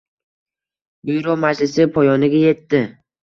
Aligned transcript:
Byuro 1.03 1.33
majlisi 1.43 1.83
poyoniga 1.97 2.39
yetdi 2.45 2.81